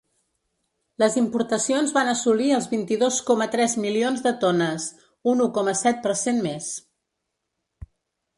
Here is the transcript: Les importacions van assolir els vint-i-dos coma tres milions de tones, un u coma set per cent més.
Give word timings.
Les 1.01 1.17
importacions 1.19 1.93
van 1.97 2.09
assolir 2.13 2.47
els 2.59 2.69
vint-i-dos 2.71 3.19
coma 3.27 3.47
tres 3.57 3.77
milions 3.85 4.25
de 4.29 4.33
tones, 4.45 4.89
un 5.35 5.45
u 5.47 5.49
coma 5.59 5.77
set 5.83 6.03
per 6.09 6.17
cent 6.25 6.43
més. 6.49 6.73